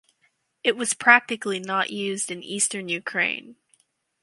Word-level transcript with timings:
It 0.63 0.75
was 0.75 0.95
practically 0.95 1.59
not 1.59 1.91
used 1.91 2.31
in 2.31 2.41
Eastern 2.41 2.89
Ukraine. 2.89 3.55